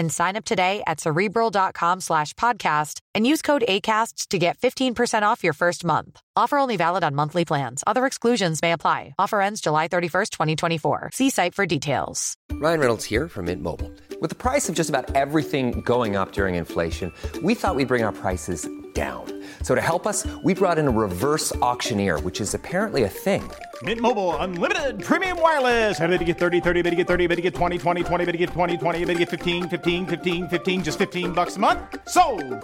and 0.00 0.10
sign 0.12 0.34
up 0.36 0.44
today 0.44 0.82
at 0.86 0.98
cerebral.com 0.98 2.00
slash 2.00 2.34
podcast 2.34 2.98
and 3.14 3.26
use 3.26 3.42
code 3.42 3.62
ACasts 3.68 4.26
to 4.28 4.38
get 4.38 4.58
15% 4.58 5.22
off 5.22 5.44
your 5.44 5.52
first 5.52 5.84
month. 5.84 6.20
Offer 6.34 6.58
only 6.58 6.76
valid 6.76 7.04
on 7.04 7.14
monthly 7.14 7.44
plans. 7.44 7.84
Other 7.86 8.06
exclusions 8.06 8.62
may 8.62 8.72
apply. 8.72 9.14
Offer 9.18 9.40
ends 9.40 9.60
July 9.60 9.86
31st, 9.88 10.30
2024. 10.30 11.10
See 11.12 11.30
site 11.30 11.54
for 11.54 11.66
details. 11.66 12.34
Ryan 12.52 12.80
Reynolds 12.80 13.04
here 13.04 13.28
from 13.28 13.44
Mint 13.44 13.62
Mobile. 13.62 13.92
With 14.20 14.30
the 14.30 14.42
price 14.48 14.68
of 14.68 14.74
just 14.74 14.90
about 14.90 15.14
everything 15.14 15.82
going 15.82 16.16
up 16.16 16.32
during 16.32 16.56
inflation, 16.56 17.12
we 17.42 17.54
thought 17.54 17.76
we'd 17.76 17.88
bring 17.88 18.02
our 18.02 18.12
prices 18.12 18.68
down. 18.92 19.24
So 19.62 19.74
to 19.74 19.80
help 19.80 20.06
us, 20.06 20.26
we 20.42 20.54
brought 20.54 20.78
in 20.78 20.88
a 20.88 20.90
reverse 20.90 21.54
auctioneer, 21.56 22.20
which 22.20 22.40
is 22.40 22.54
apparently 22.54 23.04
a 23.04 23.08
thing. 23.08 23.42
Mint 23.82 24.00
Mobile 24.00 24.36
unlimited 24.36 25.02
premium 25.02 25.40
wireless. 25.40 25.98
Have 25.98 26.10
to 26.10 26.24
get 26.24 26.38
30, 26.38 26.60
30, 26.60 26.82
bit 26.82 26.90
to 26.90 26.96
get 26.96 27.06
30, 27.06 27.26
bit 27.28 27.36
to 27.36 27.42
get 27.42 27.54
20, 27.54 27.78
20, 27.78 28.04
20, 28.04 28.24
bit 28.26 28.32
to 28.32 28.38
get 28.38 28.50
20, 28.50 28.76
20, 28.76 28.98
bit 29.06 29.14
to 29.14 29.18
get 29.20 29.28
15, 29.30 29.68
15, 29.68 29.89
15, 29.98 30.48
15 30.48 30.84
just 30.84 30.98
15 30.98 31.32
bucks 31.32 31.56
a 31.56 31.58
month. 31.58 31.80
So, 32.08 32.22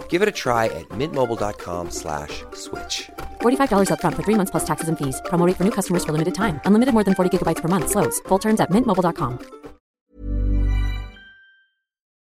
Give 0.09 0.21
it 0.21 0.27
a 0.27 0.31
try 0.31 0.65
at 0.65 0.87
mintmobile.com 0.99 1.89
slash 1.89 2.43
switch. 2.53 3.09
$45 3.41 3.89
upfront 3.89 4.15
for 4.15 4.23
three 4.23 4.35
months 4.35 4.51
plus 4.51 4.65
taxes 4.65 4.89
and 4.89 4.97
fees. 4.97 5.19
Promo 5.25 5.47
rate 5.47 5.57
for 5.57 5.63
new 5.63 5.71
customers 5.71 6.03
for 6.05 6.11
limited 6.11 6.35
time. 6.35 6.59
Unlimited 6.65 6.93
more 6.93 7.03
than 7.03 7.15
40 7.15 7.29
gigabytes 7.37 7.61
per 7.61 7.69
month. 7.69 7.89
Slows. 7.89 8.19
Full 8.27 8.39
terms 8.39 8.59
at 8.59 8.69
mintmobile.com. 8.69 9.39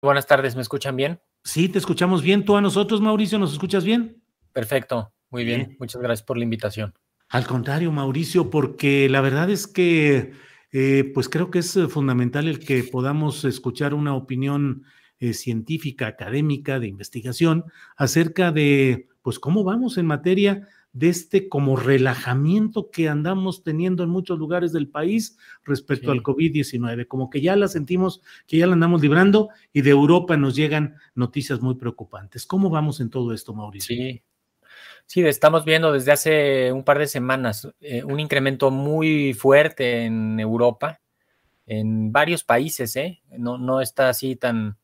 Buenas 0.02 0.28
tardes, 0.28 0.56
¿me 0.56 0.62
escuchan 0.62 0.96
bien? 0.96 1.20
Sí, 1.44 1.68
te 1.68 1.80
escuchamos 1.80 2.22
bien. 2.22 2.46
¿Tú 2.46 2.56
a 2.56 2.62
nosotros, 2.62 3.02
Mauricio, 3.02 3.40
nos 3.40 3.54
escuchas 3.54 3.84
bien? 3.84 4.22
Perfecto, 4.54 5.12
muy 5.32 5.44
bien. 5.44 5.66
Bien. 5.66 5.78
Muchas 5.80 6.00
gracias 6.02 6.24
por 6.24 6.38
la 6.38 6.44
invitación. 6.44 6.94
Al 7.30 7.48
contrario, 7.48 7.92
Mauricio, 7.92 8.52
porque 8.52 9.10
la 9.10 9.22
verdad 9.22 9.50
es 9.50 9.66
que, 9.66 10.34
eh, 10.78 11.10
pues 11.14 11.30
creo 11.30 11.52
que 11.52 11.60
es 11.60 11.78
eh, 11.78 11.88
fundamental 11.88 12.50
el 12.50 12.60
que 12.60 12.84
podamos 12.84 13.46
escuchar 13.46 13.94
una 13.94 14.14
opinión 14.14 14.84
eh, 15.20 15.32
científica, 15.32 16.06
académica, 16.06 16.82
de 16.82 16.88
investigación 16.88 17.64
acerca 17.96 18.52
de, 18.52 19.08
pues, 19.22 19.40
cómo 19.40 19.64
vamos 19.64 19.98
en 19.98 20.06
materia 20.06 20.68
de 20.92 21.08
este 21.08 21.48
como 21.48 21.78
relajamiento 21.78 22.90
que 22.92 23.08
andamos 23.08 23.64
teniendo 23.64 24.04
en 24.04 24.10
muchos 24.10 24.38
lugares 24.38 24.74
del 24.74 24.90
país 24.90 25.38
respecto 25.64 26.12
Sí. 26.12 26.18
al 26.18 26.24
COVID-19, 26.24 27.08
como 27.08 27.30
que 27.30 27.40
ya 27.40 27.56
la 27.56 27.70
sentimos, 27.70 28.22
que 28.46 28.58
ya 28.58 28.68
la 28.68 28.74
andamos 28.74 29.02
librando 29.02 29.48
y 29.72 29.80
de 29.82 29.92
Europa 29.92 30.36
nos 30.36 30.58
llegan 30.58 30.96
noticias 31.16 31.62
muy 31.62 31.76
preocupantes. 31.76 32.46
¿Cómo 32.46 32.70
vamos 32.70 33.00
en 33.00 33.10
todo 33.10 33.32
esto, 33.32 33.54
Mauricio? 33.54 33.96
Sí, 33.96 34.22
sí, 35.06 35.26
estamos 35.26 35.66
viendo 35.66 35.92
desde 35.92 36.12
hace 36.12 36.72
un 36.72 36.84
par 36.84 37.00
de 37.00 37.08
semanas 37.08 37.68
eh, 37.82 38.04
un 38.04 38.20
incremento 38.20 38.72
muy 38.72 39.34
fuerte 39.34 40.06
en 40.06 40.40
Europa, 40.40 41.02
en 41.66 42.12
varios 42.12 42.44
países, 42.44 42.96
¿eh? 42.96 43.22
No, 43.38 43.58
no 43.58 43.82
está 43.82 44.10
así 44.10 44.36
tan, 44.36 44.78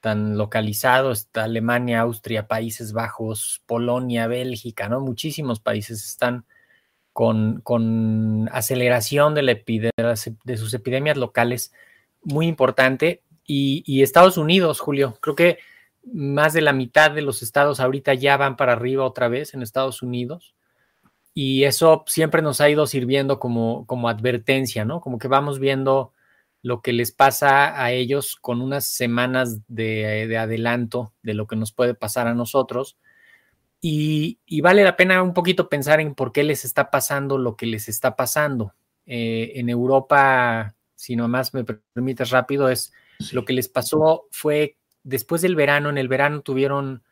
tan 0.00 0.36
localizado, 0.36 1.12
está 1.12 1.44
Alemania, 1.44 2.00
Austria, 2.00 2.46
Países 2.46 2.92
Bajos, 2.92 3.62
Polonia, 3.66 4.26
Bélgica, 4.26 4.88
¿no? 4.88 5.00
Muchísimos 5.00 5.60
países 5.60 6.04
están 6.04 6.44
con, 7.12 7.60
con 7.62 8.48
aceleración 8.52 9.34
de, 9.34 9.42
la 9.42 10.14
de 10.44 10.56
sus 10.56 10.74
epidemias 10.74 11.16
locales 11.16 11.72
muy 12.22 12.46
importante. 12.46 13.22
Y 13.50 14.02
Estados 14.02 14.36
Unidos, 14.36 14.78
Julio, 14.78 15.16
creo 15.22 15.34
que 15.34 15.58
más 16.12 16.52
de 16.52 16.60
la 16.60 16.72
mitad 16.72 17.10
de 17.10 17.22
los 17.22 17.42
estados 17.42 17.80
ahorita 17.80 18.14
ya 18.14 18.36
van 18.36 18.56
para 18.56 18.72
arriba 18.72 19.04
otra 19.04 19.28
vez 19.28 19.54
en 19.54 19.62
Estados 19.62 20.02
Unidos. 20.02 20.54
Y 21.34 21.64
eso 21.64 22.04
siempre 22.06 22.42
nos 22.42 22.60
ha 22.60 22.68
ido 22.68 22.86
sirviendo 22.86 23.38
como, 23.38 23.86
como 23.86 24.08
advertencia, 24.08 24.84
¿no? 24.84 25.00
Como 25.00 25.18
que 25.18 25.28
vamos 25.28 25.58
viendo 25.58 26.12
lo 26.62 26.82
que 26.82 26.92
les 26.92 27.12
pasa 27.12 27.80
a 27.80 27.92
ellos 27.92 28.36
con 28.36 28.60
unas 28.60 28.86
semanas 28.86 29.60
de, 29.68 30.26
de 30.26 30.38
adelanto 30.38 31.12
de 31.22 31.34
lo 31.34 31.46
que 31.46 31.56
nos 31.56 31.72
puede 31.72 31.94
pasar 31.94 32.26
a 32.26 32.34
nosotros. 32.34 32.98
Y, 33.80 34.40
y 34.46 34.60
vale 34.60 34.82
la 34.82 34.96
pena 34.96 35.22
un 35.22 35.34
poquito 35.34 35.68
pensar 35.68 36.00
en 36.00 36.14
por 36.14 36.32
qué 36.32 36.42
les 36.42 36.64
está 36.64 36.90
pasando 36.90 37.38
lo 37.38 37.56
que 37.56 37.66
les 37.66 37.88
está 37.88 38.16
pasando. 38.16 38.74
Eh, 39.06 39.52
en 39.54 39.68
Europa, 39.68 40.74
si 40.96 41.14
nomás 41.14 41.54
me 41.54 41.64
permites 41.64 42.30
rápido, 42.30 42.68
es 42.68 42.92
lo 43.32 43.44
que 43.44 43.52
les 43.52 43.68
pasó 43.68 44.26
fue 44.30 44.76
después 45.08 45.40
del 45.42 45.56
verano, 45.56 45.88
en 45.88 45.98
el 45.98 46.08
verano 46.08 46.42
tuvieron 46.42 47.02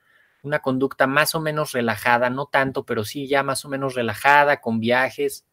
una 0.43 0.61
conducta 0.61 1.07
más 1.07 1.35
o 1.35 1.41
menos 1.41 1.73
relajada, 1.73 2.31
no 2.31 2.47
tanto, 2.47 2.85
pero 2.85 3.05
sí 3.05 3.27
ya 3.27 3.43
más 3.43 3.65
o 3.65 3.69
menos 3.69 3.95
relajada, 3.95 4.61
con 4.61 4.81
viajes. 4.81 5.47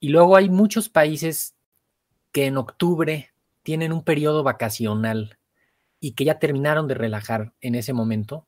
Y 0.00 0.08
luego 0.08 0.36
hay 0.36 0.50
muchos 0.50 0.88
países 0.88 1.54
que 2.32 2.46
en 2.46 2.56
octubre 2.56 3.32
tienen 3.62 3.92
un 3.92 4.02
periodo 4.02 4.42
vacacional 4.42 5.38
y 6.00 6.12
que 6.12 6.24
ya 6.24 6.38
terminaron 6.38 6.88
de 6.88 6.94
relajar 6.94 7.52
en 7.60 7.76
ese 7.76 7.92
momento. 7.92 8.46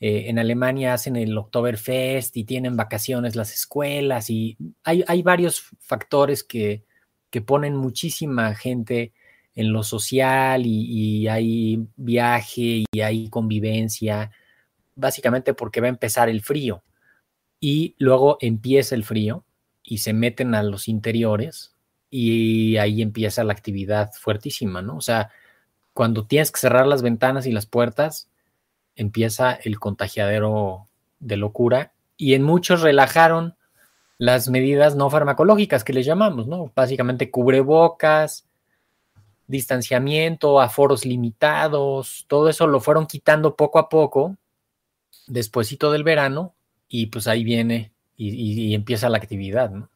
Eh, 0.00 0.24
en 0.28 0.38
Alemania 0.38 0.94
hacen 0.94 1.16
el 1.16 1.36
Oktoberfest 1.36 2.36
y 2.36 2.44
tienen 2.44 2.76
vacaciones 2.76 3.36
las 3.36 3.52
escuelas 3.52 4.30
y 4.30 4.56
hay, 4.82 5.04
hay 5.06 5.22
varios 5.22 5.68
factores 5.80 6.42
que, 6.42 6.84
que 7.30 7.42
ponen 7.42 7.76
muchísima 7.76 8.54
gente 8.54 9.12
en 9.54 9.72
lo 9.72 9.82
social 9.82 10.66
y, 10.66 11.28
hay 11.28 11.86
viaje 11.96 12.84
y 12.90 13.00
hay 13.00 13.28
convivencia, 13.28 14.30
básicamente 14.96 15.54
porque 15.54 15.80
va 15.80 15.86
a 15.86 15.90
empezar 15.90 16.28
el 16.28 16.42
frío 16.42 16.82
y 17.60 17.94
luego 17.98 18.36
empieza 18.40 18.94
el 18.94 19.04
frío 19.04 19.44
y 19.82 19.98
se 19.98 20.12
meten 20.12 20.54
a 20.54 20.62
los 20.62 20.88
interiores 20.88 21.74
y 22.10 22.76
ahí 22.76 23.02
empieza 23.02 23.44
la 23.44 23.52
actividad 23.52 24.12
fuertísima, 24.12 24.82
¿no? 24.82 24.96
O 24.96 25.00
sea, 25.00 25.30
cuando 25.92 26.26
tienes 26.26 26.50
que 26.50 26.60
cerrar 26.60 26.86
las 26.86 27.02
ventanas 27.02 27.46
y 27.46 27.52
las 27.52 27.66
puertas, 27.66 28.28
empieza 28.96 29.52
el 29.52 29.78
contagiadero 29.78 30.88
de 31.20 31.36
locura 31.36 31.92
y 32.16 32.34
en 32.34 32.42
muchos 32.42 32.82
relajaron 32.82 33.56
las 34.18 34.48
medidas 34.48 34.94
no 34.94 35.10
farmacológicas 35.10 35.84
que 35.84 35.92
les 35.92 36.06
llamamos, 36.06 36.46
¿no? 36.46 36.72
Básicamente 36.74 37.30
cubrebocas, 37.30 38.46
distanciamiento, 39.46 40.60
aforos 40.60 41.04
limitados, 41.04 42.24
todo 42.28 42.48
eso 42.48 42.66
lo 42.66 42.80
fueron 42.80 43.06
quitando 43.06 43.56
poco 43.56 43.78
a 43.78 43.88
poco, 43.88 44.36
despuesito 45.26 45.90
del 45.92 46.04
verano, 46.04 46.54
y 46.88 47.06
pues 47.06 47.26
ahí 47.26 47.44
viene 47.44 47.92
y, 48.16 48.28
y- 48.30 48.66
y 48.68 48.74
empieza 48.74 49.08
la 49.08 49.18
actividad, 49.18 49.70
¿no? 49.70 49.88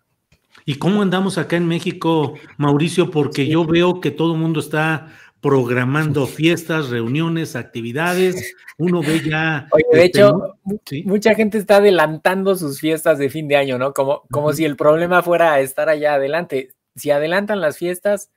¿Y 0.65 0.75
cómo 0.77 1.03
andamos 1.03 1.39
acá 1.39 1.57
en 1.57 1.67
México, 1.69 2.35
Mauricio? 2.57 3.11
Porque 3.11 3.45
Sí. 3.45 3.51
yo 3.53 3.65
veo 3.65 4.01
que 4.01 4.11
todo 4.11 4.35
el 4.35 4.41
mundo 4.41 4.59
está 4.61 5.09
programando 5.41 6.27
fiestas, 6.27 6.89
reuniones, 6.91 7.55
actividades. 7.55 8.55
Uno 8.77 9.01
ve 9.01 9.21
ya. 9.25 9.69
Oye, 9.71 9.85
de 9.93 10.05
este, 10.07 10.19
hecho, 10.19 10.57
sí. 10.85 11.05
mucha 11.05 11.35
gente 11.37 11.59
está 11.59 11.77
adelantando 11.77 12.57
sus 12.57 12.81
fiestas 12.81 13.19
de 13.19 13.31
fin 13.31 13.47
de 13.47 13.57
año, 13.57 13.79
¿no? 13.79 13.93
Como, 13.93 14.23
como 14.33 14.53
si 14.53 14.65
el 14.65 14.77
problema 14.77 15.23
fuera 15.23 15.61
estar 15.61 15.89
allá 15.89 16.15
adelante. 16.15 16.71
Si 16.97 17.13
adelantan 17.13 17.61
las 17.61 17.79
fiestas, 17.79 18.31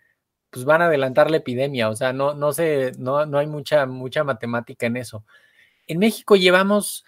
pues 0.51 0.65
van 0.65 0.81
a 0.81 0.85
adelantar 0.85 1.31
la 1.31 1.37
epidemia. 1.37 1.89
O 1.89 1.95
sea, 1.95 2.13
no, 2.13 2.33
no 2.33 2.51
sé, 2.53 2.91
no, 2.99 3.25
no 3.25 3.39
hay 3.39 3.47
mucha, 3.47 3.85
mucha 3.85 4.23
matemática 4.23 4.85
en 4.85 4.97
eso. 4.97 5.25
En 5.87 5.97
México 5.97 6.35
llevamos, 6.35 7.05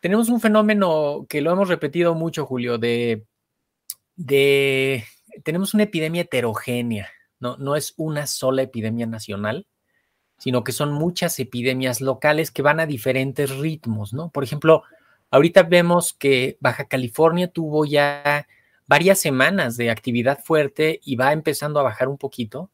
tenemos 0.00 0.28
un 0.28 0.40
fenómeno 0.40 1.26
que 1.28 1.42
lo 1.42 1.52
hemos 1.52 1.68
repetido 1.68 2.14
mucho, 2.14 2.46
Julio, 2.46 2.78
de, 2.78 3.26
de 4.16 5.04
tenemos 5.44 5.74
una 5.74 5.84
epidemia 5.84 6.22
heterogénea. 6.22 7.08
No, 7.38 7.56
no 7.58 7.76
es 7.76 7.94
una 7.96 8.26
sola 8.26 8.62
epidemia 8.62 9.06
nacional, 9.06 9.66
sino 10.38 10.64
que 10.64 10.72
son 10.72 10.92
muchas 10.92 11.38
epidemias 11.38 12.00
locales 12.00 12.50
que 12.50 12.62
van 12.62 12.80
a 12.80 12.86
diferentes 12.86 13.56
ritmos, 13.56 14.12
¿no? 14.12 14.30
Por 14.30 14.44
ejemplo, 14.44 14.82
ahorita 15.30 15.62
vemos 15.64 16.12
que 16.12 16.56
Baja 16.60 16.86
California 16.86 17.48
tuvo 17.48 17.84
ya 17.84 18.46
varias 18.90 19.20
semanas 19.20 19.76
de 19.76 19.88
actividad 19.88 20.40
fuerte 20.42 20.98
y 21.04 21.14
va 21.14 21.32
empezando 21.32 21.78
a 21.78 21.84
bajar 21.84 22.08
un 22.08 22.18
poquito, 22.18 22.72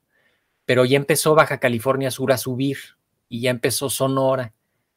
pero 0.65 0.87
ya 0.87 0.97
empezó 0.97 1.35
Baja 1.35 1.59
California 1.59 2.11
Sur 2.11 2.33
a 2.33 2.39
subir 2.39 2.79
y 3.29 3.43
ya 3.43 3.51
empezó 3.51 3.91
Sonora 3.91 4.55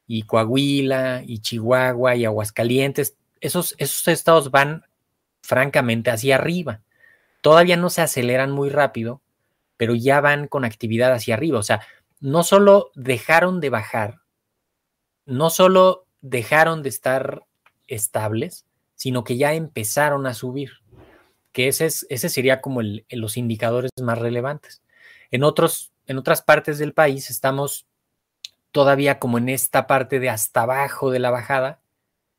y 0.07 0.24
Coahuila 0.24 1.24
y 1.25 1.39
Chihuahua 1.39 2.16
y 2.16 2.24
Aguascalientes. 2.24 3.18
Esos, 3.42 3.75
esos 3.80 4.07
estados 4.07 4.50
van 4.50 4.86
francamente 5.42 6.10
hacia 6.10 6.36
arriba. 6.36 6.83
Todavía 7.42 7.75
no 7.75 7.89
se 7.89 8.01
aceleran 8.01 8.51
muy 8.51 8.69
rápido, 8.69 9.21
pero 9.75 9.95
ya 9.95 10.21
van 10.21 10.48
con 10.48 10.63
actividad 10.63 11.12
hacia 11.12 11.33
arriba. 11.33 11.60
O 11.60 11.63
sea, 11.63 11.81
no 12.21 12.44
solo 12.44 12.92
dejaron 12.95 13.60
de 13.60 13.69
bajar, 13.69 14.21
no 15.25 15.50
solo 15.50 16.07
dejaron 16.21 16.81
de 16.81 16.88
estar 16.88 17.44
estables, 17.88 18.66
sino 18.95 19.25
que 19.25 19.36
ya 19.36 19.54
empezaron 19.54 20.25
a 20.25 20.33
subir, 20.33 20.80
que 21.51 21.68
ese, 21.68 21.86
es, 21.86 22.06
ese 22.10 22.30
sería 22.30 22.62
como 22.62 22.81
el, 22.81 23.06
los 23.10 23.38
indicadores 23.38 23.92
más 24.01 24.19
relevantes. 24.19 24.81
En, 25.31 25.44
otros, 25.44 25.92
en 26.06 26.18
otras 26.18 26.42
partes 26.42 26.78
del 26.78 26.94
país 26.94 27.30
estamos 27.30 27.88
todavía 28.72 29.19
como 29.19 29.38
en 29.38 29.50
esta 29.50 29.88
parte 29.88 30.19
de 30.19 30.30
hasta 30.30 30.62
abajo 30.62 31.12
de 31.12 31.19
la 31.19 31.31
bajada, 31.31 31.81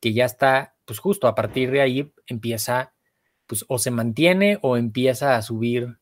que 0.00 0.12
ya 0.12 0.24
está, 0.24 0.74
pues 0.84 0.98
justo 0.98 1.26
a 1.28 1.34
partir 1.34 1.70
de 1.70 1.80
ahí 1.80 2.12
empieza, 2.26 2.92
pues 3.46 3.64
o 3.68 3.78
se 3.78 3.90
mantiene 3.90 4.58
o 4.62 4.76
empieza 4.76 5.36
a 5.36 5.42
subir, 5.42 5.98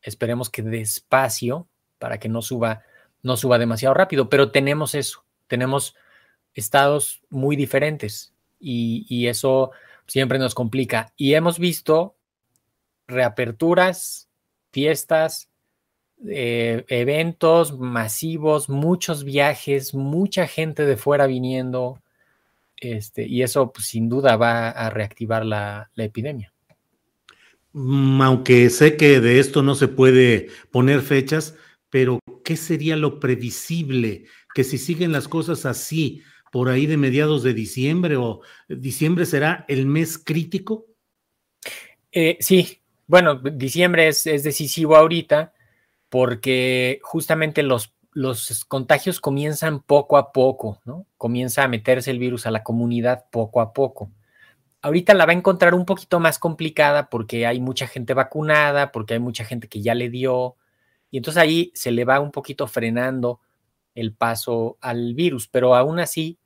esperemos 0.00 0.50
que 0.50 0.62
despacio, 0.62 1.68
para 1.98 2.18
que 2.18 2.28
no 2.28 2.42
suba, 2.42 2.82
no 3.22 3.36
suba 3.36 3.58
demasiado 3.58 3.94
rápido, 3.94 4.28
pero 4.28 4.50
tenemos 4.50 4.94
eso, 4.94 5.24
tenemos 5.46 5.94
estados 6.54 7.22
muy 7.30 7.54
diferentes 7.54 8.34
y, 8.58 9.26
eso 9.26 9.70
siempre 10.06 10.38
nos 10.38 10.54
complica. 10.54 11.12
Y 11.16 11.34
hemos 11.34 11.58
visto 11.58 12.16
reaperturas, 13.12 14.28
fiestas, 14.72 15.48
eh, 16.28 16.84
eventos 16.88 17.78
masivos, 17.78 18.68
muchos 18.68 19.24
viajes, 19.24 19.94
mucha 19.94 20.46
gente 20.46 20.84
de 20.86 20.96
fuera 20.96 21.26
viniendo, 21.26 22.00
este, 22.76 23.26
y 23.26 23.42
eso 23.42 23.72
pues, 23.72 23.86
sin 23.86 24.08
duda 24.08 24.36
va 24.36 24.70
a 24.70 24.90
reactivar 24.90 25.44
la, 25.44 25.90
la 25.94 26.04
epidemia. 26.04 26.52
Mm, 27.72 28.20
aunque 28.22 28.68
sé 28.70 28.96
que 28.96 29.20
de 29.20 29.40
esto 29.40 29.62
no 29.62 29.74
se 29.74 29.88
puede 29.88 30.48
poner 30.70 31.00
fechas, 31.00 31.56
pero 31.90 32.18
¿qué 32.44 32.56
sería 32.56 32.96
lo 32.96 33.20
previsible? 33.20 34.24
Que 34.54 34.64
si 34.64 34.78
siguen 34.78 35.12
las 35.12 35.28
cosas 35.28 35.66
así, 35.66 36.22
por 36.52 36.68
ahí 36.68 36.86
de 36.86 36.98
mediados 36.98 37.42
de 37.42 37.54
diciembre 37.54 38.16
o 38.16 38.42
diciembre 38.68 39.24
será 39.24 39.64
el 39.68 39.86
mes 39.86 40.18
crítico? 40.18 40.86
Eh, 42.12 42.36
sí, 42.40 42.81
bueno, 43.12 43.34
diciembre 43.34 44.08
es, 44.08 44.24
decisivo 44.24 44.96
ahorita 44.96 45.52
porque 46.08 46.98
justamente 47.02 47.62
los, 47.62 47.94
los 48.14 48.64
contagios 48.64 49.20
comienzan 49.20 49.80
poco 49.82 50.16
a 50.16 50.32
poco, 50.32 50.80
¿no? 50.86 51.04
Comienza 51.18 51.62
a 51.62 51.68
meterse 51.68 52.10
el 52.10 52.18
virus 52.18 52.46
a 52.46 52.50
la 52.50 52.62
comunidad 52.62 53.26
poco 53.30 53.60
a 53.60 53.74
poco. 53.74 54.10
Ahorita 54.80 55.12
la 55.12 55.26
va 55.26 55.32
a 55.32 55.36
encontrar 55.36 55.74
un 55.74 55.84
poquito 55.84 56.20
más 56.20 56.38
complicada 56.38 57.10
porque 57.10 57.44
hay 57.46 57.60
mucha 57.60 57.86
gente 57.86 58.14
vacunada, 58.14 58.92
porque 58.92 59.12
hay 59.12 59.20
mucha 59.20 59.44
gente 59.44 59.68
que 59.68 59.82
ya 59.82 59.94
le 59.94 60.08
dio, 60.08 60.56
y 61.10 61.18
entonces 61.18 61.42
ahí 61.42 61.70
se 61.74 61.90
le 61.90 62.06
va 62.06 62.18
un 62.18 62.30
poquito 62.30 62.66
frenando 62.66 63.40
el 63.94 64.14
paso 64.14 64.78
al 64.80 65.12
virus, 65.12 65.48
pero 65.48 65.74
aún 65.74 66.00
así 66.00 66.38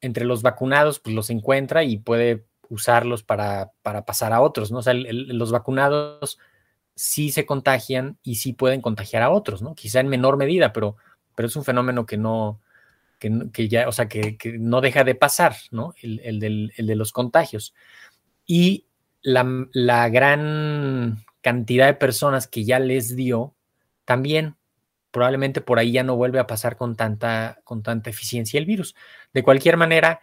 entre 0.00 0.24
los 0.24 0.40
vacunados, 0.40 0.98
pues 0.98 1.14
los 1.14 1.28
encuentra 1.28 1.84
y 1.84 1.98
puede 1.98 2.45
usarlos 2.68 3.22
para, 3.22 3.72
pasar 3.82 4.32
a 4.32 4.40
otros, 4.40 4.70
¿no? 4.72 4.78
O 4.78 4.82
sea, 4.82 4.94
los 4.94 5.52
vacunados 5.52 6.38
sí 6.94 7.30
se 7.30 7.46
contagian 7.46 8.18
y 8.22 8.36
sí 8.36 8.52
pueden 8.52 8.80
contagiar 8.80 9.22
a 9.22 9.30
otros, 9.30 9.62
¿no? 9.62 9.74
Quizá 9.74 10.00
en 10.00 10.08
menor 10.08 10.36
medida, 10.36 10.72
pero, 10.72 10.96
pero 11.34 11.48
es 11.48 11.56
un 11.56 11.64
fenómeno 11.64 12.06
que 12.06 12.16
no, 12.16 12.60
que, 13.18 13.68
ya, 13.68 13.88
o 13.88 13.92
sea, 13.92 14.08
que, 14.08 14.36
no 14.58 14.80
deja 14.80 15.04
de 15.04 15.14
pasar, 15.14 15.56
¿no? 15.70 15.94
El, 16.00 16.40
de 16.40 16.96
los 16.96 17.12
contagios. 17.12 17.74
Y 18.46 18.86
la, 19.22 19.66
la 19.72 20.08
gran 20.08 21.24
cantidad 21.40 21.86
de 21.86 21.94
personas 21.94 22.46
que 22.46 22.64
ya 22.64 22.78
les 22.78 23.16
dio, 23.16 23.54
también 24.04 24.56
probablemente 25.16 25.62
por 25.62 25.78
ahí 25.78 25.92
ya 25.92 26.02
no 26.02 26.16
vuelve 26.16 26.38
a 26.38 26.46
pasar 26.46 26.76
con 26.76 26.94
tanta, 26.94 27.60
con 27.64 27.82
tanta 27.82 28.10
eficiencia 28.10 28.58
el 28.58 28.66
virus. 28.66 28.94
De 29.32 29.42
cualquier 29.42 29.78
manera, 29.78 30.20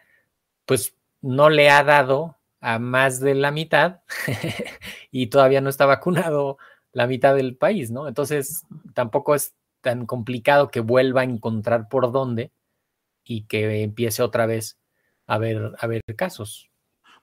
pues 0.66 0.96
no 1.24 1.50
le 1.50 1.72
ha 1.72 1.84
dado 1.84 2.38
a 2.60 2.78
más 2.78 3.20
de 3.20 3.34
la 3.34 3.50
mitad 3.50 4.02
y 5.12 5.28
todavía 5.28 5.62
no 5.62 5.70
está 5.70 5.88
vacunado 5.88 6.58
la 6.92 7.08
mitad 7.08 7.36
del 7.36 7.56
país, 7.56 7.90
¿no? 7.90 8.08
Entonces, 8.08 8.66
tampoco 8.94 9.34
es 9.34 9.56
tan 9.81 10.06
complicado 10.06 10.70
que 10.70 10.81
vuelva 10.81 11.22
a 11.22 11.25
encontrar 11.25 11.90
por 11.90 12.12
dónde 12.12 12.52
y 13.24 13.46
que 13.46 13.81
empiece 13.81 14.22
otra 14.22 14.46
vez 14.46 14.78
a 15.25 15.38
ver, 15.38 15.74
a 15.80 15.88
ver 15.88 16.02
casos. 16.16 16.70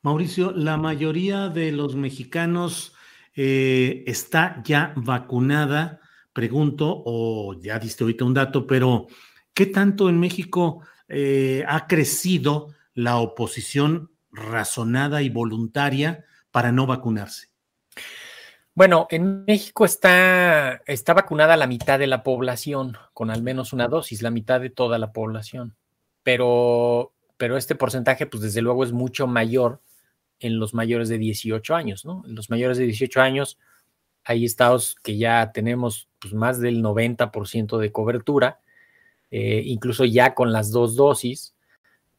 Mauricio, 0.02 0.50
la 0.50 0.76
mayoría 0.76 1.48
de 1.48 1.70
los 1.70 1.94
mexicanos 1.94 2.94
eh, 3.36 4.02
está 4.06 4.62
ya 4.64 4.92
vacunada 4.96 6.00
pregunto, 6.32 7.02
o 7.04 7.54
ya 7.60 7.78
diste 7.78 8.04
ahorita 8.04 8.24
un 8.24 8.34
dato, 8.34 8.66
pero 8.66 9.08
¿qué 9.52 9.66
tanto 9.66 10.08
en 10.08 10.18
México 10.18 10.82
eh, 11.08 11.64
ha 11.68 11.86
crecido 11.86 12.68
la 12.94 13.18
oposición 13.18 14.10
razonada 14.32 15.22
y 15.22 15.28
voluntaria 15.28 16.24
para 16.50 16.72
no 16.72 16.86
vacunarse? 16.86 17.48
Bueno, 18.74 19.06
en 19.10 19.44
México 19.44 19.84
está, 19.84 20.80
está 20.86 21.12
vacunada 21.12 21.56
la 21.56 21.66
mitad 21.66 21.98
de 21.98 22.06
la 22.06 22.22
población 22.22 22.96
con 23.12 23.30
al 23.30 23.42
menos 23.42 23.72
una 23.72 23.88
dosis, 23.88 24.22
la 24.22 24.30
mitad 24.30 24.60
de 24.60 24.70
toda 24.70 24.98
la 24.98 25.12
población. 25.12 25.74
Pero, 26.22 27.12
pero 27.36 27.56
este 27.56 27.74
porcentaje, 27.74 28.26
pues 28.26 28.42
desde 28.42 28.62
luego 28.62 28.84
es 28.84 28.92
mucho 28.92 29.26
mayor 29.26 29.80
en 30.38 30.58
los 30.58 30.72
mayores 30.72 31.08
de 31.08 31.18
18 31.18 31.74
años, 31.74 32.04
¿no? 32.04 32.22
En 32.26 32.34
los 32.34 32.48
mayores 32.48 32.78
de 32.78 32.84
18 32.84 33.20
años, 33.20 33.58
hay 34.24 34.44
estados 34.44 34.96
que 35.02 35.16
ya 35.16 35.52
tenemos 35.52 36.08
pues, 36.18 36.32
más 36.34 36.60
del 36.60 36.82
90% 36.82 37.78
de 37.78 37.92
cobertura, 37.92 38.60
eh, 39.30 39.62
incluso 39.66 40.04
ya 40.04 40.34
con 40.34 40.52
las 40.52 40.70
dos 40.70 40.96
dosis. 40.96 41.54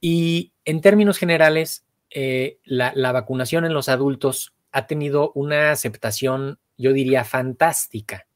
Y 0.01 0.51
en 0.65 0.81
términos 0.81 1.18
generales, 1.18 1.86
eh, 2.09 2.57
la, 2.65 3.12
vacunación 3.12 3.63
en 3.65 3.74
los 3.74 3.88
adultos 3.88 4.53
ha 4.71 4.88
tenido 4.88 5.31
una 5.36 5.71
aceptación, 5.71 6.59
yo 6.77 6.92
diría, 6.92 7.24
fantástica. 7.24 8.28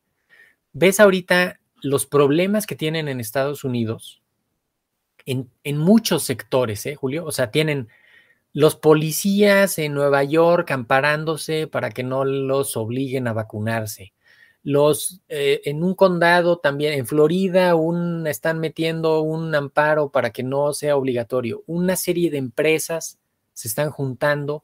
¿Ves 0.71 0.99
ahorita 0.99 1.59
los 1.81 2.05
problemas 2.05 2.67
que 2.67 2.75
tienen 2.75 3.07
en 3.07 3.19
Estados 3.19 3.63
Unidos? 3.63 4.21
En, 5.25 5.49
en 5.63 5.77
muchos 5.77 6.23
sectores, 6.23 6.85
¿eh, 6.85 6.95
Julio? 6.95 7.25
O 7.25 7.31
sea, 7.31 7.49
tienen 7.49 7.89
los 8.53 8.77
policías 8.77 9.77
en 9.79 9.93
Nueva 9.93 10.23
York 10.23 10.71
amparándose 10.71 11.67
para 11.67 11.89
que 11.89 12.03
no 12.03 12.23
los 12.23 12.77
obliguen 12.77 13.27
a 13.27 13.33
vacunarse. 13.33 14.13
Los 14.65 15.21
eh, 15.29 15.61
en 15.65 15.83
un 15.83 15.93
condado 15.93 16.57
también, 16.57 16.93
en 16.93 17.05
Florida, 17.05 17.75
están 18.25 18.59
metiendo 18.59 19.21
un 19.21 19.53
amparo 19.53 20.09
para 20.09 20.31
que 20.31 20.41
no 20.41 20.73
sea 20.73 20.97
obligatorio. 20.97 21.63
Una 21.67 21.95
serie 21.95 22.31
de 22.31 22.39
empresas 22.39 23.19
se 23.53 23.67
están 23.67 23.91
juntando 23.91 24.63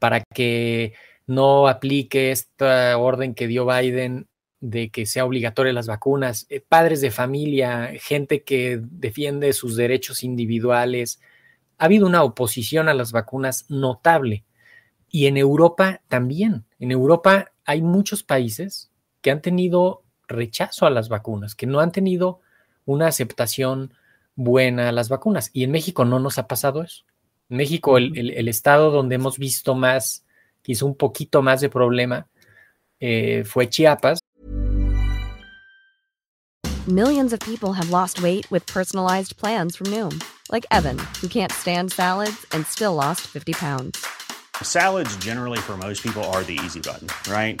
para 0.00 0.24
que 0.34 0.94
no 1.28 1.68
aplique 1.68 2.32
esta 2.32 2.98
orden 2.98 3.36
que 3.36 3.46
dio 3.46 3.64
Biden 3.64 4.26
de 4.58 4.90
que 4.90 5.06
sea 5.06 5.24
obligatoria 5.24 5.72
las 5.72 5.86
vacunas. 5.86 6.46
Eh, 6.48 6.60
padres 6.60 7.00
de 7.00 7.12
familia, 7.12 7.92
gente 8.00 8.42
que 8.42 8.80
defiende 8.82 9.52
sus 9.52 9.76
derechos 9.76 10.24
individuales, 10.24 11.20
ha 11.78 11.84
habido 11.84 12.08
una 12.08 12.24
oposición 12.24 12.88
a 12.88 12.94
las 12.94 13.12
vacunas 13.12 13.66
notable. 13.68 14.44
Y 15.12 15.26
en 15.26 15.36
Europa 15.36 16.02
también. 16.08 16.64
En 16.80 16.90
Europa 16.90 17.52
hay 17.64 17.82
muchos 17.82 18.24
países 18.24 18.90
que 19.28 19.32
han 19.32 19.42
tenido 19.42 20.04
rechazo 20.26 20.86
a 20.86 20.90
las 20.90 21.10
vacunas, 21.10 21.54
que 21.54 21.66
no 21.66 21.80
han 21.80 21.92
tenido 21.92 22.40
una 22.86 23.08
aceptación 23.08 23.92
buena 24.36 24.88
a 24.88 24.92
las 24.92 25.10
vacunas. 25.10 25.50
Y 25.52 25.64
en 25.64 25.70
México 25.70 26.06
no 26.06 26.18
nos 26.18 26.38
ha 26.38 26.48
pasado 26.48 26.82
eso. 26.82 27.04
En 27.50 27.58
México, 27.58 27.98
el, 27.98 28.48
estado 28.48 28.90
donde 28.90 29.16
hemos 29.16 29.36
visto 29.36 29.74
más, 29.74 30.24
quizá 30.62 30.86
un 30.86 30.96
poquito 30.96 31.42
más 31.42 31.60
de 31.60 31.68
problema, 31.68 32.26
eh, 33.00 33.44
fue 33.44 33.68
Chiapas. 33.68 34.20
Millions 36.86 37.34
of 37.34 37.40
people 37.40 37.74
have 37.74 37.90
lost 37.90 38.22
weight 38.22 38.50
with 38.50 38.64
personalized 38.64 39.36
plans 39.36 39.76
from 39.76 39.92
Noom. 39.92 40.18
like 40.50 40.64
Evan, 40.70 40.98
who 41.20 41.28
can't 41.28 41.52
stand 41.52 41.92
salads 41.92 42.46
and 42.52 42.66
still 42.66 42.94
lost 42.94 43.26
50 43.26 43.52
pounds. 43.52 44.02
Salads, 44.62 45.14
generally, 45.18 45.58
for 45.58 45.76
most 45.76 46.02
people, 46.02 46.24
are 46.32 46.42
the 46.44 46.58
easy 46.64 46.80
button, 46.80 47.08
right? 47.30 47.60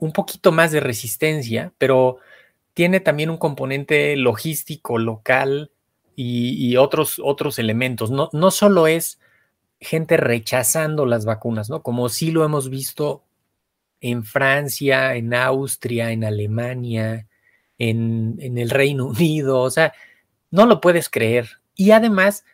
un 0.00 0.12
poquito 0.12 0.50
más 0.50 0.72
de 0.72 0.80
resistencia, 0.80 1.72
pero 1.78 2.18
tiene 2.74 3.00
también 3.00 3.30
un 3.30 3.36
componente 3.36 4.16
logístico, 4.16 4.98
local 4.98 5.70
y, 6.16 6.76
otros, 6.76 7.20
otros 7.22 7.58
elementos. 7.58 8.10
No, 8.10 8.28
no 8.32 8.50
solo 8.50 8.86
es 8.86 9.18
gente 9.80 10.16
rechazando 10.18 11.06
las 11.06 11.24
vacunas, 11.24 11.70
¿no? 11.70 11.82
Como 11.82 12.08
sí 12.08 12.30
lo 12.30 12.44
hemos 12.44 12.68
visto 12.68 13.24
en 14.00 14.24
Francia, 14.24 15.14
en 15.14 15.32
Austria, 15.34 16.10
en 16.12 16.24
Alemania, 16.24 17.26
en, 17.78 18.36
en, 18.40 18.58
el 18.58 18.70
Reino 18.70 19.06
Unido, 19.08 19.60
o 19.60 19.70
sea, 19.70 19.92
no 20.50 20.66
lo 20.66 20.80
puedes 20.80 21.08
creer. 21.08 21.48
Y 21.74 21.92
además, 21.92 22.44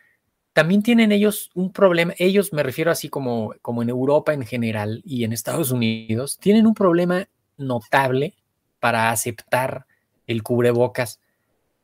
también 0.53 0.81
tienen 0.83 1.11
ellos 1.11 1.51
un 1.53 1.71
problema, 1.71 2.13
ellos 2.17 2.53
me 2.53 2.63
refiero 2.63 2.89
así 2.89 3.09
como, 3.09 3.53
como 3.61 3.83
en 3.83 3.89
Europa 3.89 4.33
en 4.33 4.45
general 4.45 5.01
y 5.05 5.23
en 5.23 5.33
Estados 5.33 5.71
Unidos, 5.71 6.37
tienen 6.39 6.65
un 6.65 6.73
problema 6.73 7.27
notable 7.57 8.35
para 8.79 9.11
aceptar 9.11 9.85
el 10.27 10.43
cubrebocas, 10.43 11.19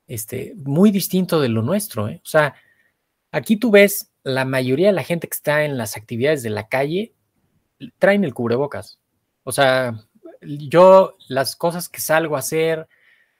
este, 0.07 0.53
muy 0.57 0.91
distinto 0.91 1.39
de 1.39 1.49
lo 1.49 1.61
nuestro. 1.61 2.09
¿eh? 2.09 2.21
O 2.23 2.27
sea, 2.27 2.55
aquí 3.31 3.57
tú 3.57 3.71
ves 3.71 4.11
la 4.23 4.45
mayoría 4.45 4.87
de 4.87 4.93
la 4.93 5.03
gente 5.03 5.27
que 5.27 5.35
está 5.35 5.65
en 5.65 5.77
las 5.77 5.97
actividades 5.97 6.43
de 6.43 6.49
la 6.49 6.67
calle 6.67 7.13
traen 7.99 8.23
el 8.23 8.33
cubrebocas. 8.33 8.99
O 9.43 9.51
sea, 9.51 9.99
yo 10.41 11.17
las 11.27 11.55
cosas 11.55 11.89
que 11.89 12.01
salgo 12.01 12.35
a 12.35 12.39
hacer, 12.39 12.87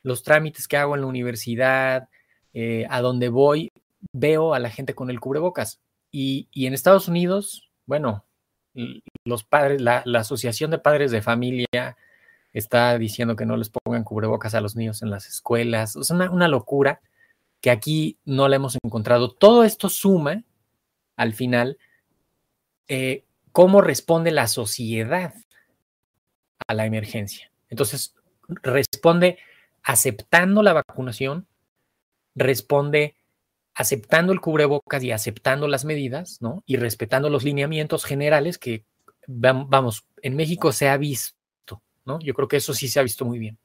los 0.01 0.23
trámites 0.23 0.67
que 0.67 0.77
hago 0.77 0.95
en 0.95 1.01
la 1.01 1.07
universidad, 1.07 2.09
eh, 2.53 2.85
a 2.89 3.01
donde 3.01 3.29
voy, 3.29 3.71
veo 4.11 4.53
a 4.53 4.59
la 4.59 4.69
gente 4.69 4.93
con 4.95 5.09
el 5.09 5.19
cubrebocas. 5.19 5.79
Y, 6.11 6.47
en 6.53 6.73
Estados 6.73 7.07
Unidos, 7.07 7.69
bueno, 7.85 8.25
los 9.25 9.43
padres, 9.43 9.81
la, 9.81 10.03
Asociación 10.13 10.71
de 10.71 10.77
Padres 10.77 11.11
de 11.11 11.21
Familia 11.21 11.97
está 12.53 12.97
diciendo 12.97 13.35
que 13.35 13.45
no 13.45 13.57
les 13.57 13.69
pongan 13.69 14.03
cubrebocas 14.03 14.53
a 14.55 14.61
los 14.61 14.75
niños 14.75 15.01
en 15.01 15.09
las 15.09 15.27
escuelas. 15.27 15.95
Es 15.95 16.09
una, 16.11 16.29
una 16.29 16.47
locura 16.47 17.01
que 17.61 17.71
aquí 17.71 18.17
no 18.25 18.47
la 18.47 18.57
hemos 18.57 18.77
encontrado. 18.83 19.31
Todo 19.31 19.63
esto 19.63 19.89
suma, 19.89 20.43
al 21.15 21.33
final, 21.33 21.77
eh, 22.87 23.23
cómo 23.51 23.81
responde 23.81 24.31
la 24.31 24.47
sociedad 24.47 25.33
a 26.67 26.73
la 26.73 26.85
emergencia. 26.85 27.51
Entonces, 27.69 28.15
responde 28.47 29.37
aceptando 29.81 30.61
la 30.61 30.73
vacunación, 30.73 31.47
responde 32.35 33.15
aceptando 33.75 34.33
el 34.33 34.41
cubrebocas 34.41 35.03
y 35.03 35.11
aceptando 35.11 35.67
las 35.67 35.85
medidas, 35.85 36.41
¿no? 36.41 36.63
Y 36.65 36.77
respetando 36.77 37.29
los 37.29 37.43
lineamientos 37.43 38.05
generales 38.05 38.57
que, 38.57 38.85
vamos, 39.27 40.05
en 40.21 40.35
México 40.35 40.71
se 40.71 40.89
ha 40.89 40.97
visto, 40.97 41.37
¿no? 42.05 42.19
Yo 42.19 42.33
creo 42.33 42.47
que 42.47 42.57
eso 42.57 42.73
sí 42.73 42.87
se 42.87 42.99
ha 42.99 43.03
visto 43.03 43.25
muy 43.25 43.39
bien. 43.39 43.57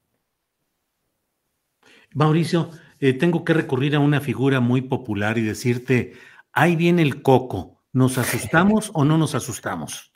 Mauricio, 2.14 2.70
eh, 3.00 3.12
tengo 3.12 3.44
que 3.44 3.54
recurrir 3.54 3.94
a 3.94 4.00
una 4.00 4.20
figura 4.20 4.60
muy 4.60 4.82
popular 4.82 5.38
y 5.38 5.42
decirte, 5.42 6.14
ahí 6.52 6.74
viene 6.76 7.02
el 7.02 7.22
coco, 7.22 7.82
¿nos 7.92 8.18
asustamos 8.18 8.90
o 8.94 9.04
no 9.04 9.18
nos 9.18 9.34
asustamos? 9.34 10.12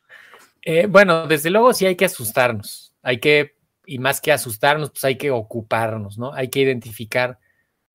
Eh, 0.62 0.86
bueno, 0.86 1.26
desde 1.26 1.50
luego 1.50 1.74
sí 1.74 1.86
hay 1.86 1.96
que 1.96 2.04
asustarnos, 2.04 2.94
hay 3.02 3.18
que, 3.18 3.56
y 3.86 3.98
más 3.98 4.20
que 4.20 4.32
asustarnos, 4.32 4.90
pues 4.90 5.04
hay 5.04 5.16
que 5.16 5.30
ocuparnos, 5.30 6.18
¿no? 6.18 6.32
Hay 6.32 6.48
que 6.48 6.60
identificar 6.60 7.38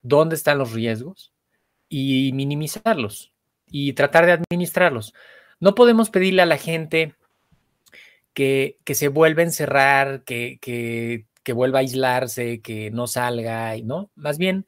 dónde 0.02 0.36
están 0.36 0.58
los 0.58 0.72
riesgos 0.72 1.32
y 1.88 2.30
minimizarlos 2.34 3.32
y 3.66 3.94
tratar 3.94 4.26
de 4.26 4.32
administrarlos. 4.32 5.14
No 5.60 5.74
podemos 5.74 6.10
pedirle 6.10 6.42
a 6.42 6.46
la 6.46 6.58
gente 6.58 7.14
que, 8.34 8.78
se 8.86 9.08
vuelva 9.08 9.42
a 9.42 9.46
encerrar, 9.46 10.24
que, 10.24 10.58
que, 10.60 11.26
que, 11.42 11.52
vuelva 11.52 11.78
a 11.78 11.80
aislarse, 11.80 12.60
que 12.60 12.90
no 12.90 13.06
salga, 13.06 13.76
¿no? 13.82 14.10
Más 14.14 14.38
bien, 14.38 14.66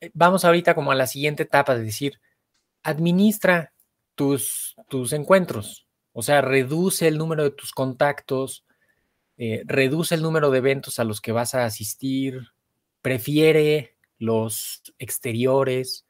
eh, 0.00 0.10
vamos 0.14 0.44
ahorita 0.44 0.74
como 0.74 0.92
a 0.92 0.96
la 0.96 1.06
siguiente 1.06 1.44
etapa 1.44 1.76
de 1.76 1.84
decir, 1.84 2.20
administra 2.82 3.72
tus, 4.14 4.76
tus 4.88 5.12
encuentros, 5.12 5.86
o 6.12 6.22
sea, 6.22 6.40
reduce 6.40 7.08
el 7.08 7.18
número 7.18 7.44
de 7.44 7.50
tus 7.50 7.72
contactos, 7.72 8.64
eh, 9.36 9.62
reduce 9.66 10.14
el 10.14 10.22
número 10.22 10.50
de 10.50 10.58
eventos 10.58 10.98
a 10.98 11.04
los 11.04 11.20
que 11.20 11.32
vas 11.32 11.54
a 11.54 11.64
asistir, 11.64 12.48
prefiere 13.02 13.96
los 14.18 14.82
exteriores, 14.98 16.06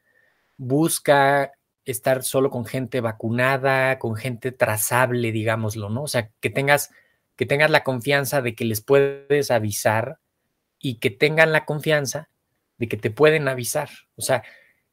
busca 0.55 1.51
estar 1.87 2.23
solo 2.23 2.49
con 2.49 2.65
gente 2.65 2.99
vacunada, 3.01 3.97
con 3.97 4.15
gente 4.15 4.51
trazable, 4.51 5.31
digámoslo, 5.31 5.89
¿no? 5.89 6.03
O 6.03 6.07
sea, 6.07 6.29
que 6.41 6.49
tengas, 6.49 6.91
que 7.35 7.45
tengas 7.45 7.71
la 7.71 7.83
confianza 7.83 8.41
de 8.41 8.55
que 8.55 8.65
les 8.65 8.81
puedes 8.81 9.51
avisar 9.51 10.19
y 10.79 10.95
que 10.95 11.09
tengan 11.09 11.53
la 11.53 11.65
confianza 11.65 12.29
de 12.77 12.89
que 12.89 12.97
te 12.97 13.09
pueden 13.09 13.47
avisar. 13.47 13.89
O 14.15 14.21
sea, 14.21 14.43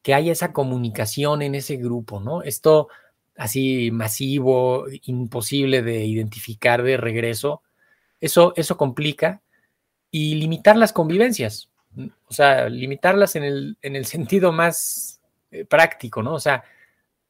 que 0.03 0.15
haya 0.15 0.31
esa 0.31 0.53
comunicación 0.53 1.43
en 1.43 1.57
ese 1.57 1.77
grupo, 1.77 2.21
¿no? 2.21 2.43
Esto 2.43 2.89
así 3.37 3.91
masivo, 3.91 4.87
imposible 5.03 5.83
de 5.83 6.05
identificar 6.05 6.85
de 6.85 6.97
regreso, 6.97 7.63
eso, 8.21 8.53
eso 8.57 8.77
complica 8.77 9.43
y 10.13 10.37
limitar 10.37 10.77
las 10.77 10.93
convivencias, 10.93 11.71
o 12.29 12.33
sea, 12.33 12.69
limitarlas 12.69 13.35
en 13.35 13.43
el, 13.43 13.79
en 13.83 13.97
el 13.97 14.07
sentido 14.07 14.53
más 14.53 15.21
eh, 15.51 15.65
práctico, 15.65 16.23
¿no? 16.23 16.35
O 16.35 16.41
sea, 16.41 16.63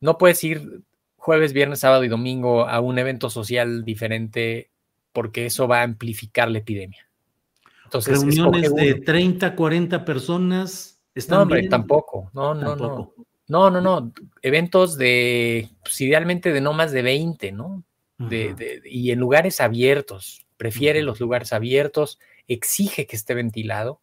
no 0.04 0.18
puedes 0.18 0.44
ir 0.44 0.82
jueves, 1.16 1.54
viernes, 1.54 1.80
sábado 1.80 2.04
y 2.04 2.08
domingo 2.08 2.68
a 2.68 2.80
un 2.80 2.98
evento 2.98 3.30
social 3.30 3.86
diferente 3.86 4.70
porque 5.14 5.46
eso 5.46 5.66
va 5.66 5.80
a 5.80 5.84
amplificar 5.84 6.50
la 6.50 6.58
epidemia. 6.58 7.08
Entonces, 7.84 8.20
Reuniones 8.20 8.74
de 8.74 8.96
30, 8.96 9.56
40 9.56 10.04
personas. 10.04 11.00
¿están 11.14 11.36
no, 11.38 11.42
hombre, 11.44 11.60
bien? 11.60 11.70
tampoco. 11.70 12.30
No, 12.34 12.52
no, 12.52 12.76
tampoco. 12.76 13.14
no. 13.16 13.70
No, 13.70 13.70
no, 13.70 13.80
no. 13.80 14.12
Eventos 14.42 14.98
de, 14.98 15.70
pues, 15.82 15.98
idealmente 16.02 16.52
de 16.52 16.60
no 16.60 16.74
más 16.74 16.92
de 16.92 17.00
20, 17.00 17.52
¿no? 17.52 17.82
De, 18.18 18.52
de, 18.52 18.82
y 18.84 19.10
en 19.10 19.18
lugares 19.18 19.62
abiertos. 19.62 20.44
Prefiere 20.58 21.00
los 21.00 21.18
lugares 21.18 21.54
abiertos, 21.54 22.18
exige 22.46 23.06
que 23.06 23.16
esté 23.16 23.32
ventilado. 23.32 24.02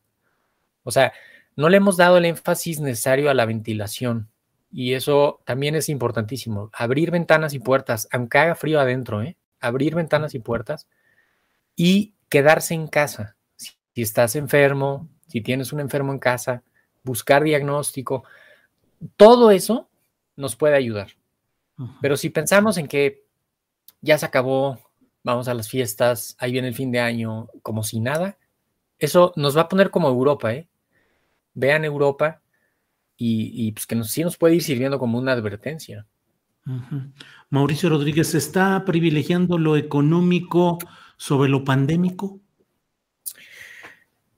O 0.82 0.90
sea, 0.90 1.14
no 1.56 1.70
le 1.70 1.78
hemos 1.78 1.98
dado 1.98 2.18
el 2.18 2.26
énfasis 2.26 2.80
necesario 2.80 3.30
a 3.30 3.36
la 3.36 3.46
ventilación. 3.46 4.31
Y 4.72 4.94
eso 4.94 5.42
también 5.46 5.76
es 5.76 5.90
importantísimo. 5.90 6.70
Abrir 6.74 7.12
ventanas 7.12 7.54
y 7.54 7.60
puertas, 7.60 8.08
aunque 8.12 8.38
haga 8.38 8.56
frío 8.56 8.80
adentro, 8.80 9.22
¿eh? 9.22 9.38
Abrir 9.60 9.96
ventanas 9.96 10.34
y 10.34 10.40
puertas 10.40 10.88
y 11.76 12.14
quedarse 12.30 12.74
en 12.74 12.88
casa. 12.88 13.36
Si, 13.56 13.74
si 13.94 14.02
estás 14.02 14.36
enfermo, 14.36 15.10
si 15.28 15.42
tienes 15.42 15.74
un 15.74 15.82
enfermo 15.82 16.14
en 16.14 16.20
casa, 16.20 16.64
buscar 17.04 17.44
diagnóstico 17.44 18.24
todo 19.18 19.52
eso 19.52 19.90
nos 20.36 20.56
puede 20.56 20.76
ayudar. 20.76 21.10
Pero 22.02 22.16
si 22.16 22.30
pensamos 22.30 22.78
en 22.78 22.88
que 22.88 23.24
ya 24.02 24.18
se 24.18 24.26
acabó, 24.26 24.80
vamos 25.24 25.48
a 25.48 25.54
las 25.54 25.68
fiestas, 25.68 26.36
ahí 26.40 26.52
viene 26.52 26.68
el 26.68 26.76
fin 26.76 26.92
de 26.92 27.00
año, 27.00 27.48
como 27.64 27.84
si 27.84 28.00
nada, 28.00 28.38
eso 29.00 29.34
nos 29.36 29.58
va 29.58 29.62
a 29.62 29.70
poner 29.70 29.90
como 29.90 30.08
Europa, 30.08 30.54
¿eh? 30.54 30.68
Vean 31.54 31.86
Europa 31.86 32.41
y, 33.22 33.68
y 33.68 33.72
pues 33.72 33.86
que 33.86 33.96
nos, 33.96 34.10
sí 34.10 34.24
nos 34.24 34.36
puede 34.36 34.56
ir 34.56 34.64
sirviendo 34.64 34.98
como 34.98 35.20
una 35.20 35.34
advertencia. 35.34 36.08
Uh 36.66 36.72
-huh. 36.72 37.12
Mauricio 37.52 37.90
Rodríguez, 37.90 38.34
¿está 38.34 38.84
privilegiando 38.84 39.60
lo 39.60 39.78
económico 39.78 40.80
sobre 41.18 41.48
lo 41.48 41.64
pandémico? 41.64 42.40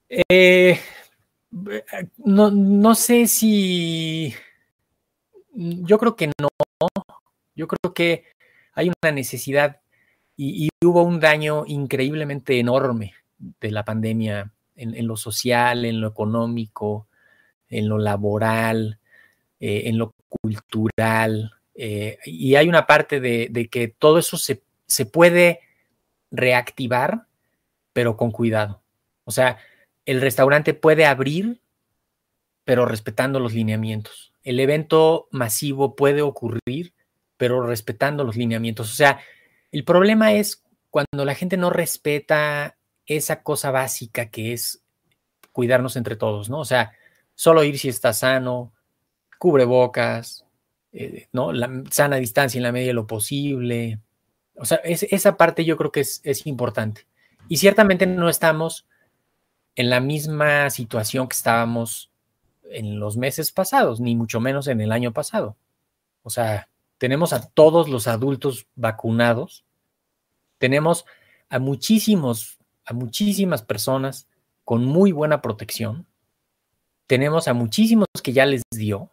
Eh, 0.09 0.77
no, 2.17 2.51
no 2.51 2.95
sé 2.95 3.27
si 3.27 4.33
yo 5.55 5.97
creo 5.97 6.17
que 6.17 6.27
no. 6.27 6.49
Yo 7.55 7.67
creo 7.67 7.93
que 7.93 8.25
hay 8.73 8.89
una 8.89 9.11
necesidad 9.13 9.79
y, 10.35 10.65
y 10.65 10.85
hubo 10.85 11.03
un 11.03 11.21
daño 11.21 11.63
increíblemente 11.67 12.59
enorme 12.59 13.13
de 13.37 13.71
la 13.71 13.85
pandemia 13.85 14.51
en, 14.75 14.93
en, 14.93 15.07
lo 15.07 15.15
social, 15.15 15.85
en 15.85 16.01
lo 16.01 16.07
económico, 16.09 17.07
en 17.77 17.89
lo 17.89 17.97
laboral, 17.97 18.99
eh, 19.59 19.83
en 19.85 19.97
lo 19.97 20.13
cultural, 20.29 21.53
eh, 21.75 22.19
y 22.25 22.55
hay 22.55 22.69
una 22.69 22.85
parte 22.85 23.19
de, 23.19 23.69
que 23.71 23.87
todo 23.87 24.19
eso 24.19 24.37
se, 24.37 24.61
se, 24.85 25.05
puede 25.05 25.61
reactivar, 26.31 27.25
pero 27.93 28.15
con 28.15 28.31
cuidado. 28.31 28.81
O 29.25 29.31
sea, 29.31 29.57
el 30.05 30.21
restaurante 30.21 30.73
puede 30.73 31.05
abrir, 31.05 31.61
pero 32.63 32.85
respetando 32.85 33.39
los 33.39 33.53
lineamientos. 33.53 34.33
El 34.43 34.59
evento 34.59 35.27
masivo 35.31 35.95
puede 35.95 36.21
ocurrir, 36.21 36.93
pero 37.37 37.65
respetando 37.65 38.23
los 38.23 38.35
lineamientos. 38.35 38.91
O 38.91 38.95
sea, 38.95 39.19
el 39.71 39.83
problema 39.83 40.33
es 40.33 40.63
cuando 40.89 41.25
la 41.25 41.35
gente 41.35 41.57
no 41.57 41.69
respeta 41.69 42.77
esa 43.05 43.41
cosa 43.41 43.71
básica 43.71 44.29
que 44.29 44.53
es 44.53 44.83
cuidarnos 45.51 45.95
entre 45.95 46.15
todos, 46.15 46.49
¿no? 46.49 46.59
O 46.59 46.65
sea, 46.65 46.93
solo 47.35 47.63
ir 47.63 47.77
si 47.79 47.89
está 47.89 48.13
sano, 48.13 48.73
cubre 49.37 49.65
bocas, 49.65 50.45
eh, 50.91 51.27
¿no? 51.31 51.51
La 51.51 51.83
sana 51.91 52.17
distancia 52.17 52.59
en 52.59 52.63
la 52.63 52.71
medida 52.71 52.87
de 52.87 52.93
lo 52.93 53.07
posible. 53.07 53.99
O 54.55 54.65
sea, 54.65 54.77
esa 54.83 55.37
parte 55.37 55.65
yo 55.65 55.77
creo 55.77 55.91
que 55.91 56.01
es, 56.01 56.21
es 56.23 56.45
importante. 56.45 57.07
Y 57.49 57.57
ciertamente 57.57 58.05
no 58.05 58.29
estamos 58.29 58.87
en 59.75 59.89
la 59.89 59.99
misma 59.99 60.69
situación 60.69 61.27
que 61.27 61.35
estábamos 61.35 62.11
en 62.69 62.99
los 62.99 63.17
meses 63.17 63.51
pasados, 63.51 63.99
ni 63.99 64.15
mucho 64.15 64.39
menos 64.39 64.67
en 64.67 64.81
el 64.81 64.91
año 64.91 65.11
pasado. 65.11 65.57
O 66.21 66.29
sea, 66.29 66.69
tenemos 66.97 67.33
a 67.33 67.49
todos 67.49 67.89
los 67.89 68.07
adultos 68.07 68.67
vacunados, 68.75 69.65
tenemos 70.57 71.05
a 71.49 71.59
muchísimos, 71.59 72.59
a 72.85 72.93
muchísimas 72.93 73.61
personas 73.61 74.27
con 74.63 74.85
muy 74.85 75.11
buena 75.11 75.41
protección, 75.41 76.07
tenemos 77.07 77.47
a 77.47 77.53
muchísimos 77.53 78.07
que 78.23 78.33
ya 78.33 78.45
les 78.45 78.63
dio, 78.71 79.09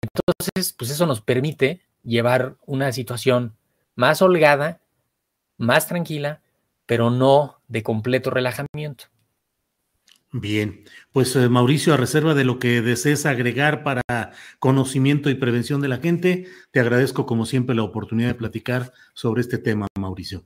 entonces, 0.00 0.72
pues 0.72 0.90
eso 0.90 1.06
nos 1.06 1.20
permite 1.20 1.80
llevar 2.02 2.56
una 2.66 2.92
situación 2.92 3.56
más 3.94 4.22
holgada, 4.22 4.80
más 5.58 5.88
tranquila, 5.88 6.40
pero 6.86 7.10
no 7.10 7.60
de 7.68 7.82
completo 7.82 8.30
relajamiento. 8.30 9.04
Bien, 10.34 10.84
pues 11.12 11.36
eh, 11.36 11.48
Mauricio, 11.50 11.92
a 11.92 11.98
reserva 11.98 12.32
de 12.34 12.44
lo 12.44 12.58
que 12.58 12.80
desees 12.80 13.26
agregar 13.26 13.82
para 13.82 14.02
conocimiento 14.58 15.28
y 15.28 15.34
prevención 15.34 15.82
de 15.82 15.88
la 15.88 15.98
gente, 15.98 16.46
te 16.70 16.80
agradezco 16.80 17.26
como 17.26 17.44
siempre 17.44 17.76
la 17.76 17.82
oportunidad 17.82 18.28
de 18.28 18.34
platicar 18.34 18.92
sobre 19.12 19.42
este 19.42 19.58
tema, 19.58 19.88
Mauricio. 19.98 20.44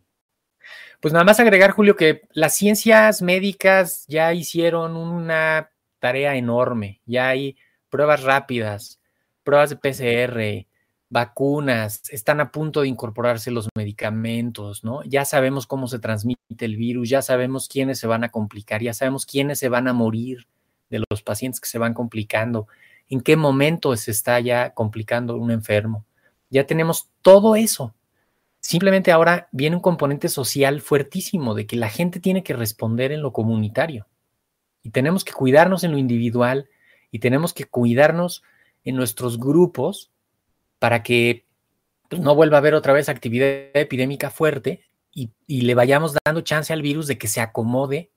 Pues 1.01 1.13
nada 1.13 1.25
más 1.25 1.39
agregar, 1.39 1.71
Julio, 1.71 1.95
que 1.95 2.23
las 2.33 2.57
ciencias 2.57 3.23
médicas 3.23 4.07
ya 4.09 4.33
hicieron 4.33 4.97
una 4.97 5.71
tarea 5.99 6.37
enorme, 6.37 7.01
ya 7.07 7.29
hay 7.29 7.57
pruebas 7.89 8.23
rápidas, 8.23 9.01
pruebas 9.43 9.71
de 9.71 9.77
PCR, 9.77 10.67
vacunas, 11.09 12.03
están 12.11 12.41
a 12.41 12.51
punto 12.51 12.81
de 12.81 12.89
incorporarse 12.89 13.51
los 13.51 13.69
medicamentos, 13.77 14.83
¿no? 14.85 15.03
Ya 15.05 15.25
sabemos 15.25 15.67
cómo 15.67 15.87
se 15.87 15.99
transmite 15.99 16.65
el 16.65 16.77
virus, 16.77 17.09
ya 17.09 17.23
sabemos 17.23 17.69
quiénes 17.69 17.99
se 17.99 18.07
van 18.07 18.25
a 18.25 18.31
complicar, 18.31 18.83
ya 18.83 18.93
sabemos 18.93 19.25
quiénes 19.25 19.59
se 19.59 19.69
van 19.69 19.89
a 19.89 19.93
morir 19.93 20.47
de 20.91 21.03
los 21.09 21.23
pacientes 21.23 21.61
que 21.61 21.69
se 21.69 21.79
van 21.79 21.95
complicando, 21.95 22.67
en 23.09 23.21
qué 23.21 23.37
momento 23.37 23.97
se 23.97 24.11
está 24.11 24.41
ya 24.41 24.75
complicando 24.75 25.37
un 25.37 25.51
enfermo. 25.51 26.05
Ya 26.51 26.67
tenemos 26.67 27.09
todo 27.23 27.57
eso. 27.57 27.95
Simplemente 28.61 29.13
ahora 29.13 29.49
viene 29.53 29.77
un 29.77 29.83
componente 29.83 30.29
social 30.29 30.81
fuertísimo 30.81 31.55
de 31.55 31.67
que 31.67 31.77
la 31.77 31.89
gente 31.89 32.19
tiene 32.19 32.43
que 32.43 32.55
responder 32.55 33.13
en 33.13 33.23
lo 33.23 33.33
comunitario. 33.33 34.07
Y 34.87 34.91
tenemos 34.91 35.25
que 35.25 35.33
cuidarnos 35.33 35.83
en 35.83 35.91
lo 35.91 35.99
individual 35.99 36.69
y 37.11 37.19
tenemos 37.19 37.53
que 37.53 37.65
cuidarnos 37.65 38.45
en 38.85 38.95
nuestros 38.95 39.37
grupos 39.37 40.13
para 40.79 41.03
que 41.03 41.45
pues, 42.09 42.23
no 42.23 42.37
vuelva 42.37 42.59
a 42.59 42.61
haber 42.61 42.75
otra 42.75 42.93
vez 42.93 43.09
actividad 43.09 43.49
epidémica 43.75 44.31
fuerte 44.31 44.85
y, 45.13 45.33
le 45.49 45.75
vayamos 45.75 46.17
dando 46.25 46.43
chance 46.43 46.73
al 46.73 46.83
virus 46.83 47.09
de 47.09 47.19
que 47.19 47.27
se 47.27 47.41
acomode 47.41 48.13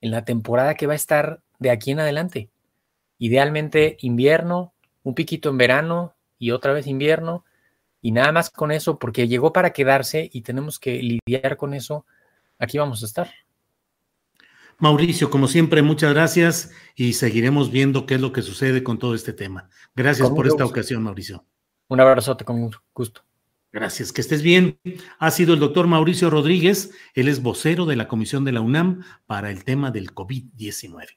en 0.00 0.12
la 0.12 0.24
temporada 0.24 0.76
que 0.76 0.86
va 0.86 0.94
a 0.94 0.96
estar 0.96 1.42
de 1.58 1.68
aquí 1.68 1.90
en 1.90 2.00
adelante. 2.00 2.48
Idealmente 3.18 3.98
invierno, 4.00 4.72
un 5.02 5.14
piquito 5.14 5.50
en 5.50 5.58
verano 5.58 6.14
y 6.38 6.52
otra 6.52 6.72
vez 6.72 6.86
invierno 6.86 7.44
y 8.00 8.12
nada 8.12 8.32
más 8.32 8.48
con 8.48 8.72
eso 8.72 8.98
porque 8.98 9.28
llegó 9.28 9.52
para 9.52 9.74
quedarse 9.74 10.30
y 10.32 10.40
tenemos 10.40 10.78
que 10.78 11.02
lidiar 11.02 11.58
con 11.58 11.74
eso. 11.74 12.06
Aquí 12.58 12.78
vamos 12.78 13.02
a 13.02 13.06
estar. 13.06 13.43
Mauricio, 14.78 15.30
como 15.30 15.48
siempre, 15.48 15.82
muchas 15.82 16.12
gracias 16.12 16.70
y 16.94 17.14
seguiremos 17.14 17.70
viendo 17.70 18.06
qué 18.06 18.14
es 18.14 18.20
lo 18.20 18.32
que 18.32 18.42
sucede 18.42 18.82
con 18.82 18.98
todo 18.98 19.14
este 19.14 19.32
tema. 19.32 19.68
Gracias 19.94 20.30
por 20.30 20.46
esta 20.46 20.64
ocasión, 20.64 21.02
Mauricio. 21.02 21.44
Un 21.88 22.00
abrazote 22.00 22.44
con 22.44 22.70
gusto. 22.92 23.22
Gracias, 23.72 24.12
que 24.12 24.20
estés 24.20 24.42
bien. 24.42 24.78
Ha 25.18 25.30
sido 25.32 25.54
el 25.54 25.60
doctor 25.60 25.88
Mauricio 25.88 26.30
Rodríguez, 26.30 26.92
él 27.14 27.26
es 27.28 27.42
vocero 27.42 27.86
de 27.86 27.96
la 27.96 28.06
Comisión 28.06 28.44
de 28.44 28.52
la 28.52 28.60
UNAM 28.60 29.02
para 29.26 29.50
el 29.50 29.64
tema 29.64 29.90
del 29.90 30.14
COVID-19. 30.14 31.16